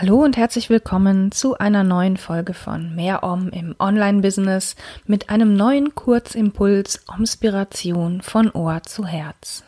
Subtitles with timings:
[0.00, 4.76] Hallo und herzlich willkommen zu einer neuen Folge von Mehr Om im Online-Business
[5.06, 9.64] mit einem neuen Kurzimpuls Inspiration von Ohr zu Herz.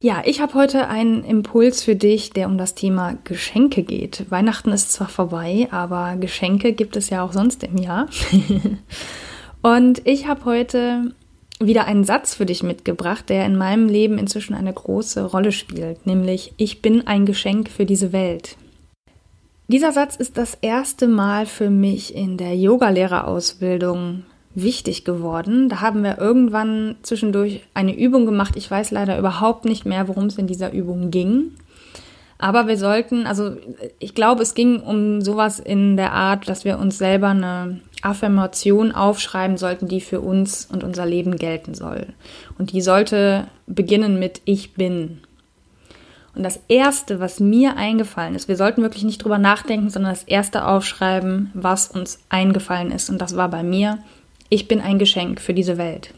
[0.00, 4.24] Ja, ich habe heute einen Impuls für dich, der um das Thema Geschenke geht.
[4.30, 8.06] Weihnachten ist zwar vorbei, aber Geschenke gibt es ja auch sonst im Jahr.
[9.60, 11.12] und ich habe heute
[11.60, 16.06] wieder einen Satz für dich mitgebracht, der in meinem Leben inzwischen eine große Rolle spielt,
[16.06, 18.56] nämlich ich bin ein Geschenk für diese Welt.
[19.66, 25.68] Dieser Satz ist das erste Mal für mich in der Yogalehrerausbildung wichtig geworden.
[25.68, 28.56] Da haben wir irgendwann zwischendurch eine Übung gemacht.
[28.56, 31.52] Ich weiß leider überhaupt nicht mehr, worum es in dieser Übung ging.
[32.36, 33.56] Aber wir sollten, also
[33.98, 38.92] ich glaube, es ging um sowas in der Art, dass wir uns selber eine Affirmation
[38.92, 42.08] aufschreiben sollten, die für uns und unser Leben gelten soll.
[42.58, 45.20] Und die sollte beginnen mit Ich bin.
[46.34, 50.24] Und das Erste, was mir eingefallen ist, wir sollten wirklich nicht drüber nachdenken, sondern das
[50.24, 53.08] Erste aufschreiben, was uns eingefallen ist.
[53.08, 53.98] Und das war bei mir,
[54.48, 56.12] ich bin ein Geschenk für diese Welt.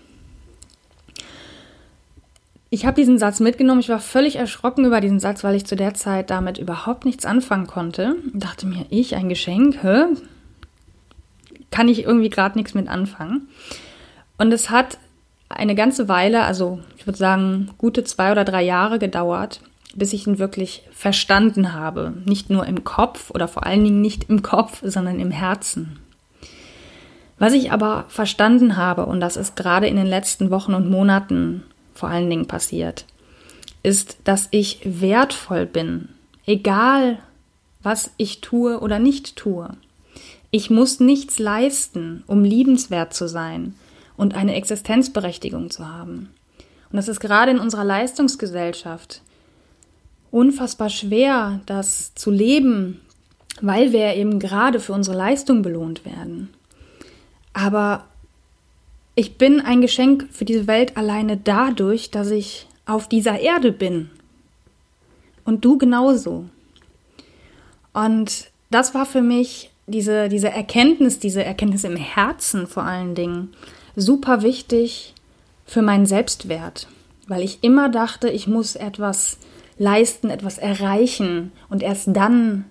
[2.71, 3.81] Ich habe diesen Satz mitgenommen.
[3.81, 7.25] Ich war völlig erschrocken über diesen Satz, weil ich zu der Zeit damit überhaupt nichts
[7.25, 8.17] anfangen konnte.
[8.27, 9.83] Ich dachte mir, ich ein Geschenk?
[9.83, 10.07] Hä?
[11.71, 13.49] Kann ich irgendwie gerade nichts mit anfangen.
[14.39, 14.99] Und es hat
[15.49, 19.61] eine ganze Weile, also ich würde sagen gute zwei oder drei Jahre gedauert,
[19.97, 22.15] bis ich ihn wirklich verstanden habe.
[22.25, 25.99] Nicht nur im Kopf oder vor allen Dingen nicht im Kopf, sondern im Herzen.
[27.39, 31.63] Was ich aber verstanden habe, und das ist gerade in den letzten Wochen und Monaten
[31.95, 33.05] vor allen Dingen passiert,
[33.83, 36.09] ist, dass ich wertvoll bin,
[36.47, 37.19] egal
[37.83, 39.71] was ich tue oder nicht tue.
[40.51, 43.75] Ich muss nichts leisten, um liebenswert zu sein
[44.17, 46.31] und eine Existenzberechtigung zu haben.
[46.91, 49.21] Und das ist gerade in unserer Leistungsgesellschaft
[50.37, 53.01] unfassbar schwer, das zu leben,
[53.63, 56.51] weil wir eben gerade für unsere Leistung belohnt werden.
[57.55, 58.05] Aber
[59.15, 64.11] ich bin ein Geschenk für diese Welt alleine dadurch, dass ich auf dieser Erde bin.
[65.47, 66.45] Und du genauso.
[67.95, 73.55] Und das war für mich diese, diese Erkenntnis, diese Erkenntnis im Herzen vor allen Dingen,
[73.95, 75.15] super wichtig
[75.65, 76.89] für meinen Selbstwert.
[77.27, 79.39] Weil ich immer dachte, ich muss etwas
[79.79, 82.65] leisten, etwas erreichen und erst dann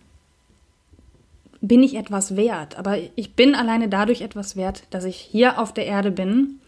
[1.61, 2.77] bin ich etwas wert.
[2.77, 6.59] Aber ich bin alleine dadurch etwas wert, dass ich hier auf der Erde bin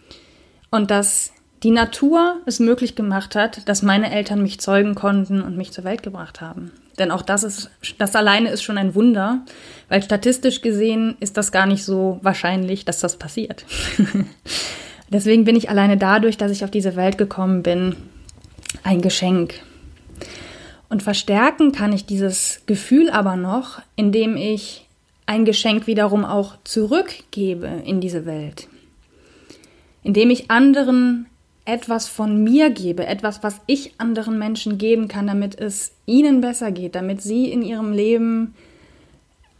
[0.71, 1.33] und dass
[1.63, 5.83] die Natur es möglich gemacht hat, dass meine Eltern mich zeugen konnten und mich zur
[5.83, 6.71] Welt gebracht haben.
[6.99, 9.41] Denn auch das ist, das alleine ist schon ein Wunder,
[9.89, 13.65] weil statistisch gesehen ist das gar nicht so wahrscheinlich, dass das passiert.
[15.09, 17.95] Deswegen bin ich alleine dadurch, dass ich auf diese Welt gekommen bin,
[18.83, 19.55] ein Geschenk.
[20.89, 24.87] Und verstärken kann ich dieses Gefühl aber noch, indem ich
[25.25, 28.67] ein Geschenk wiederum auch zurückgebe in diese Welt.
[30.03, 31.25] Indem ich anderen
[31.65, 36.71] etwas von mir gebe, etwas, was ich anderen Menschen geben kann, damit es ihnen besser
[36.71, 38.55] geht, damit sie in ihrem Leben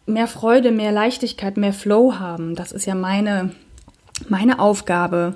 [0.05, 2.55] mehr Freude, mehr Leichtigkeit, mehr Flow haben.
[2.55, 3.51] Das ist ja meine,
[4.29, 5.35] meine Aufgabe,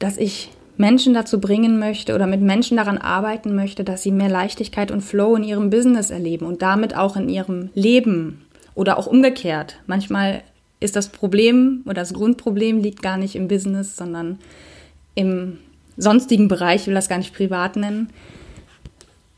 [0.00, 4.28] dass ich Menschen dazu bringen möchte oder mit Menschen daran arbeiten möchte, dass sie mehr
[4.28, 9.06] Leichtigkeit und Flow in ihrem Business erleben und damit auch in ihrem Leben oder auch
[9.06, 9.76] umgekehrt.
[9.86, 10.42] Manchmal
[10.80, 14.38] ist das Problem oder das Grundproblem liegt gar nicht im Business, sondern
[15.14, 15.58] im
[15.96, 18.10] sonstigen Bereich, ich will das gar nicht privat nennen.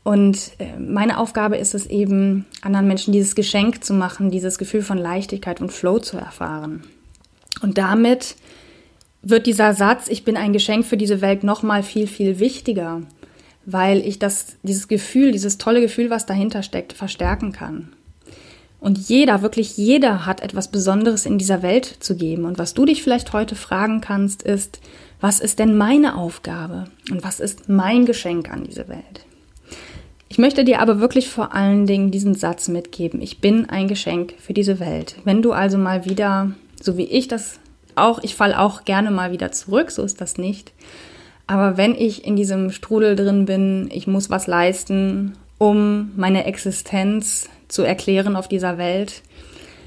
[0.03, 4.81] Und äh, meine Aufgabe ist es eben, anderen Menschen dieses Geschenk zu machen, dieses Gefühl
[4.81, 6.83] von Leichtigkeit und Flow zu erfahren.
[7.61, 8.35] Und damit
[9.21, 13.01] wird dieser Satz, ich bin ein Geschenk für diese Welt, nochmal viel, viel wichtiger,
[13.65, 17.89] weil ich das, dieses Gefühl, dieses tolle Gefühl, was dahinter steckt, verstärken kann.
[18.79, 22.45] Und jeder, wirklich jeder hat etwas Besonderes in dieser Welt zu geben.
[22.45, 24.79] Und was du dich vielleicht heute fragen kannst, ist,
[25.19, 29.25] was ist denn meine Aufgabe und was ist mein Geschenk an diese Welt?
[30.29, 33.21] Ich möchte dir aber wirklich vor allen Dingen diesen Satz mitgeben.
[33.21, 35.15] Ich bin ein Geschenk für diese Welt.
[35.23, 37.59] Wenn du also mal wieder, so wie ich das
[37.97, 40.71] auch, ich falle auch gerne mal wieder zurück, so ist das nicht.
[41.47, 47.49] Aber wenn ich in diesem Strudel drin bin, ich muss was leisten um meine Existenz
[47.67, 49.23] zu erklären auf dieser Welt,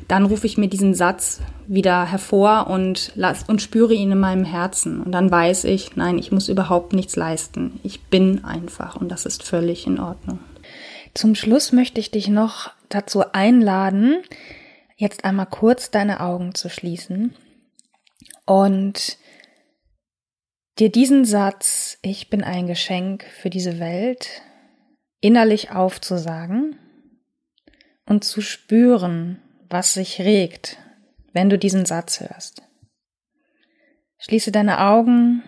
[0.09, 4.45] dann rufe ich mir diesen Satz wieder hervor und, las, und spüre ihn in meinem
[4.45, 5.01] Herzen.
[5.01, 7.79] Und dann weiß ich, nein, ich muss überhaupt nichts leisten.
[7.85, 10.41] Ich bin einfach und das ist völlig in Ordnung.
[11.15, 14.17] Zum Schluss möchte ich dich noch dazu einladen,
[14.97, 17.35] jetzt einmal kurz deine Augen zu schließen
[18.51, 19.17] und
[20.81, 24.43] dir diesen Satz, ich bin ein Geschenk für diese Welt,
[25.21, 26.77] innerlich aufzusagen
[28.07, 30.79] und zu spüren, was sich regt,
[31.33, 32.63] wenn du diesen Satz hörst.
[34.19, 35.45] Schließe deine Augen,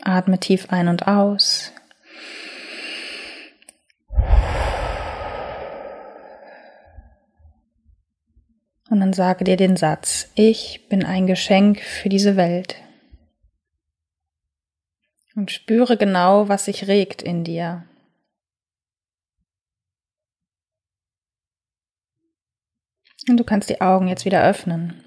[0.00, 1.70] atme tief ein und aus.
[8.92, 12.76] Und dann sage dir den Satz, ich bin ein Geschenk für diese Welt.
[15.34, 17.86] Und spüre genau, was sich regt in dir.
[23.30, 25.02] Und du kannst die Augen jetzt wieder öffnen.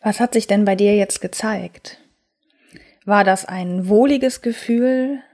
[0.00, 1.98] Was hat sich denn bei dir jetzt gezeigt?
[3.04, 5.24] War das ein wohliges Gefühl,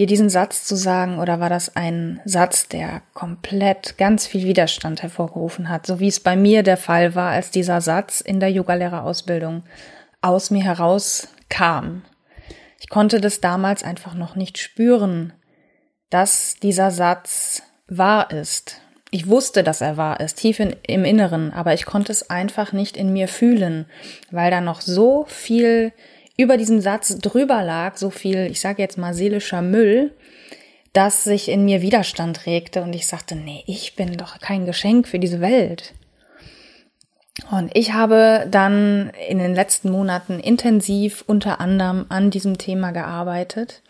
[0.00, 5.02] dir diesen Satz zu sagen, oder war das ein Satz, der komplett ganz viel Widerstand
[5.02, 8.50] hervorgerufen hat, so wie es bei mir der Fall war, als dieser Satz in der
[8.50, 9.62] Yogalehrerausbildung
[10.22, 12.00] aus mir herauskam?
[12.78, 15.34] Ich konnte das damals einfach noch nicht spüren,
[16.08, 18.80] dass dieser Satz wahr ist
[19.10, 22.72] ich wusste, dass er wahr ist, tief in, im Inneren, aber ich konnte es einfach
[22.72, 23.86] nicht in mir fühlen,
[24.30, 25.92] weil da noch so viel
[26.40, 30.12] über diesem Satz drüber lag, so viel, ich sage jetzt mal seelischer Müll,
[30.92, 35.06] dass sich in mir Widerstand regte und ich sagte, nee, ich bin doch kein Geschenk
[35.06, 35.94] für diese Welt.
[37.50, 43.82] Und ich habe dann in den letzten Monaten intensiv unter anderem an diesem Thema gearbeitet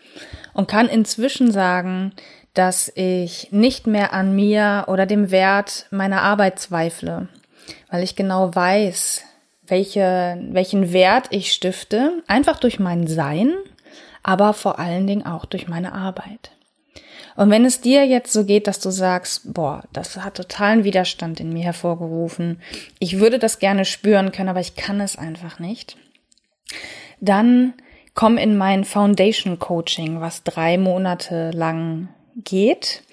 [0.53, 2.13] und kann inzwischen sagen,
[2.53, 7.29] dass ich nicht mehr an mir oder dem Wert meiner Arbeit zweifle,
[7.89, 9.23] weil ich genau weiß,
[9.71, 13.53] welche, welchen Wert ich stifte, einfach durch mein Sein,
[14.21, 16.51] aber vor allen Dingen auch durch meine Arbeit.
[17.37, 21.39] Und wenn es dir jetzt so geht, dass du sagst, boah, das hat totalen Widerstand
[21.39, 22.61] in mir hervorgerufen,
[22.99, 25.95] ich würde das gerne spüren können, aber ich kann es einfach nicht,
[27.21, 27.73] dann
[28.13, 33.03] komm in mein Foundation Coaching, was drei Monate lang geht.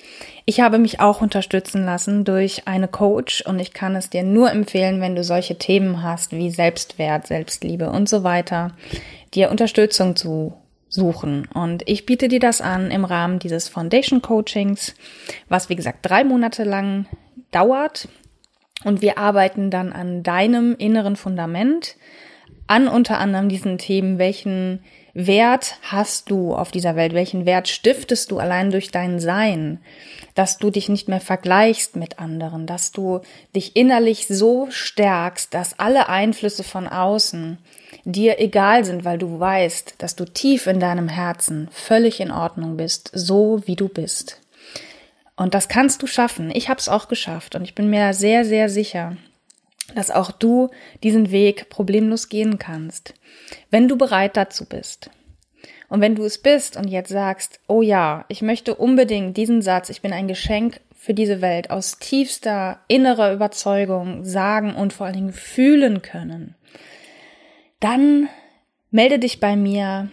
[0.45, 4.51] Ich habe mich auch unterstützen lassen durch eine Coach und ich kann es dir nur
[4.51, 8.73] empfehlen, wenn du solche Themen hast wie Selbstwert, Selbstliebe und so weiter,
[9.35, 10.55] dir Unterstützung zu
[10.89, 11.47] suchen.
[11.53, 14.95] Und ich biete dir das an im Rahmen dieses Foundation Coachings,
[15.49, 17.07] was wie gesagt drei Monate lang
[17.51, 18.09] dauert.
[18.85, 21.97] Und wir arbeiten dann an deinem inneren Fundament,
[22.69, 24.81] an unter anderem diesen Themen, welchen
[25.27, 27.13] Wert hast du auf dieser Welt?
[27.13, 29.81] Welchen Wert stiftest du allein durch dein Sein?
[30.37, 33.23] Dass du dich nicht mehr vergleichst mit anderen, dass du
[33.53, 37.59] dich innerlich so stärkst, dass alle Einflüsse von außen
[38.05, 42.77] dir egal sind, weil du weißt, dass du tief in deinem Herzen völlig in Ordnung
[42.77, 44.41] bist, so wie du bist.
[45.35, 46.53] Und das kannst du schaffen.
[46.55, 49.17] Ich habe es auch geschafft und ich bin mir sehr, sehr sicher,
[49.95, 50.69] dass auch du
[51.03, 53.15] diesen Weg problemlos gehen kannst,
[53.71, 55.11] wenn du bereit dazu bist.
[55.89, 59.89] Und wenn du es bist und jetzt sagst, oh ja, ich möchte unbedingt diesen Satz,
[59.89, 65.17] ich bin ein Geschenk für diese Welt aus tiefster innerer Überzeugung sagen und vor allen
[65.17, 66.55] Dingen fühlen können,
[67.81, 68.29] dann
[68.91, 70.11] melde dich bei mir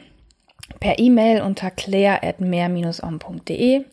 [0.80, 3.84] per E-Mail unter claire.mehr-om.de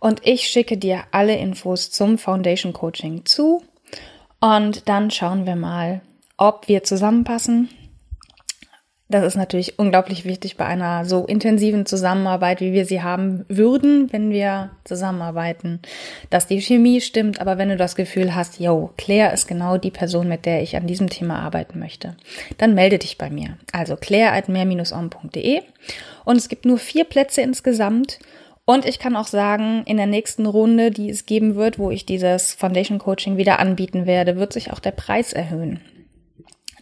[0.00, 3.62] und ich schicke dir alle Infos zum Foundation Coaching zu
[4.40, 6.00] und dann schauen wir mal,
[6.36, 7.68] ob wir zusammenpassen.
[9.10, 14.12] Das ist natürlich unglaublich wichtig bei einer so intensiven Zusammenarbeit, wie wir sie haben würden,
[14.12, 15.80] wenn wir zusammenarbeiten,
[16.28, 17.40] dass die Chemie stimmt.
[17.40, 20.76] Aber wenn du das Gefühl hast, yo, Claire ist genau die Person, mit der ich
[20.76, 22.18] an diesem Thema arbeiten möchte,
[22.58, 23.56] dann melde dich bei mir.
[23.72, 25.62] Also claire.mehr-on.de
[26.26, 28.18] und es gibt nur vier Plätze insgesamt
[28.68, 32.04] und ich kann auch sagen, in der nächsten Runde, die es geben wird, wo ich
[32.04, 35.80] dieses Foundation Coaching wieder anbieten werde, wird sich auch der Preis erhöhen.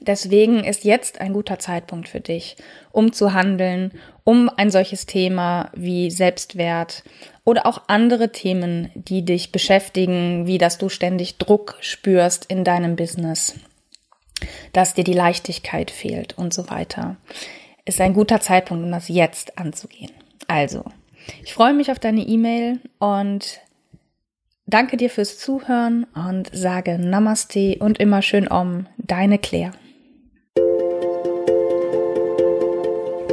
[0.00, 2.56] Deswegen ist jetzt ein guter Zeitpunkt für dich,
[2.90, 3.92] um zu handeln,
[4.24, 7.04] um ein solches Thema wie Selbstwert
[7.44, 12.96] oder auch andere Themen, die dich beschäftigen, wie dass du ständig Druck spürst in deinem
[12.96, 13.54] Business,
[14.72, 17.16] dass dir die Leichtigkeit fehlt und so weiter,
[17.84, 20.10] ist ein guter Zeitpunkt, um das jetzt anzugehen.
[20.48, 20.82] Also,
[21.42, 23.60] ich freue mich auf deine E-Mail und
[24.66, 29.72] danke dir fürs Zuhören und sage Namaste und immer schön Om, deine Claire.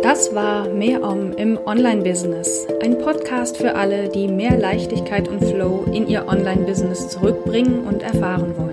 [0.03, 2.67] Das war Mehr Om im Online-Business.
[2.83, 8.53] Ein Podcast für alle, die mehr Leichtigkeit und Flow in ihr Online-Business zurückbringen und erfahren
[8.57, 8.72] wollen.